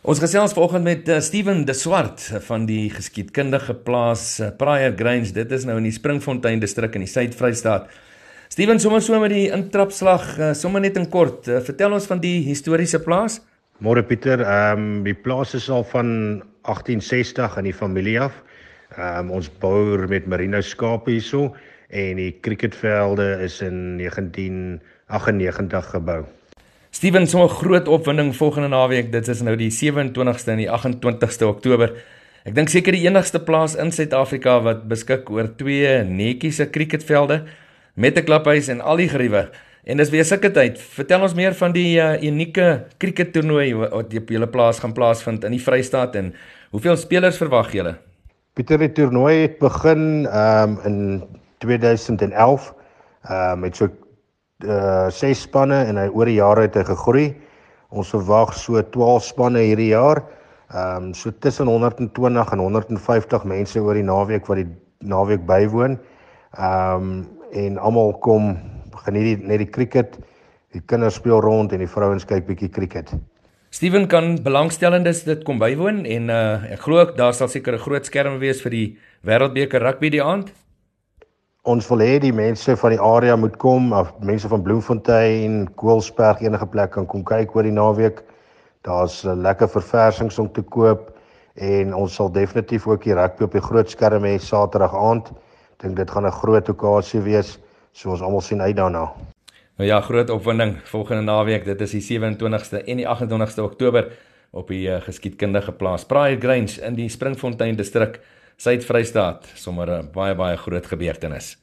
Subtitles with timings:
[0.00, 5.28] Ons gesels vanoggend met uh, Steven De Swart van die geskiedkundige plaas uh, Prior Grange.
[5.36, 7.90] Dit is nou in die Springfontein distrik in die Suid-Vrystaat.
[8.48, 12.16] Steven, sommer so met die intrapslag, uh, sommer net in kort, uh, vertel ons van
[12.24, 13.42] die historiese plaas.
[13.84, 18.40] Môre Pieter, ehm um, die plaas is al van 1860 in die familie af.
[18.96, 21.50] Ehm um, ons bou met merino skape hierso
[21.92, 26.22] en die cricketvelde is in 1998 gebou.
[26.90, 29.12] Steven, so 'n groot opwinding volgende naweek.
[29.12, 31.92] Dit is nou die 27ste en die 28ste Oktober.
[32.44, 37.44] Ek dink seker die enigste plaas in Suid-Afrika wat beskik oor twee netjiese cricketvelde
[37.94, 39.50] met 'n klaphuis en al die geriewe.
[39.84, 40.78] En dis weer sulke tyd.
[40.78, 45.50] Vertel ons meer van die uh, unieke crickettoernooi wat op julle plaas gaan plaasvind in
[45.50, 46.34] die Vrystaat en
[46.70, 47.96] hoeveel spelers verwag julle?
[48.54, 51.22] Pieter, die toernooi het begin um, in
[51.58, 52.74] 2011
[53.30, 53.88] uh, met so
[54.64, 57.26] uh ses spanne en hy oor die jare het hy gegroei.
[57.90, 60.22] Ons verwag so 12 spanne hierdie jaar.
[60.70, 64.68] Ehm um, so tussen 120 en 150 mense oor die naweek wat die
[65.00, 65.98] naweek bywoon.
[66.58, 68.52] Ehm um, en almal kom
[69.04, 70.18] geniet die, net die cricket.
[70.70, 73.10] Die kinders speel rond en die vrouens kyk bietjie cricket.
[73.74, 78.06] Steven kan belangstellendes dit kom bywoon en uh ek glo daar sal seker 'n groot
[78.06, 80.52] skerm wees vir die Wêreldbeker rugby die aand
[81.62, 86.40] ons wil hê die mense van die area moet kom of mense van Bloemfontein, Koelsberg
[86.40, 88.22] enige plek kan kom kyk oor die naweek.
[88.86, 91.10] Daar's lekker verversings om te koop
[91.60, 95.28] en ons sal definitief ook die rugby op die groot skerm hê Saterdag aand.
[95.82, 97.58] Dink dit gaan 'n groot okasie wees,
[97.92, 99.12] so ons almal sien uit daarna.
[99.76, 101.64] Nou ja, groot opwinding volgende naweek.
[101.64, 104.12] Dit is die 27ste en die 28ste Oktober
[104.50, 108.20] op die uh, geskiedkundige plaas Pride Grange in die Springfontein distrik.
[108.60, 111.54] Suid-Vrystaat, sommer 'n baie baie groot gebeurtenis.